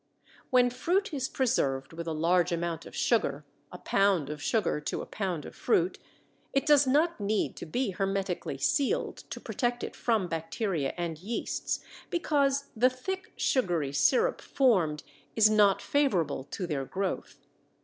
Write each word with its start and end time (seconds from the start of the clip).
When 0.49 0.71
fruit 0.71 1.13
is 1.13 1.29
preserved 1.29 1.93
with 1.93 2.07
a 2.07 2.11
large 2.11 2.51
amount 2.51 2.87
of 2.87 2.95
sugar 2.95 3.45
(a 3.71 3.77
pound 3.77 4.31
of 4.31 4.41
sugar 4.41 4.79
to 4.81 5.03
a 5.03 5.05
pound 5.05 5.45
of 5.45 5.55
fruit) 5.55 5.99
it 6.53 6.65
does 6.65 6.87
not 6.87 7.19
need 7.19 7.55
to 7.57 7.67
be 7.67 7.91
hermetically 7.91 8.57
sealed 8.57 9.17
to 9.17 9.39
protect 9.39 9.83
it 9.83 9.95
from 9.95 10.27
bacteria 10.27 10.95
and 10.97 11.19
yeasts, 11.19 11.81
because 12.09 12.69
the 12.75 12.89
thick, 12.89 13.33
sugary 13.35 13.93
sirup 13.93 14.41
formed 14.41 15.03
is 15.35 15.51
not 15.51 15.83
favorable 15.83 16.45
to 16.45 16.65
their 16.65 16.85
growth. 16.85 17.45